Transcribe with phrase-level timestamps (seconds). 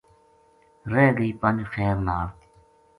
[0.91, 2.27] رہ گئی پنج خیر نال